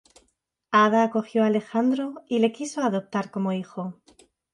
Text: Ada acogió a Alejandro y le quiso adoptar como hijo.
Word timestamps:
Ada 0.71 1.03
acogió 1.03 1.43
a 1.43 1.45
Alejandro 1.45 2.23
y 2.27 2.39
le 2.39 2.51
quiso 2.51 2.81
adoptar 2.81 3.29
como 3.29 3.53
hijo. 3.53 4.01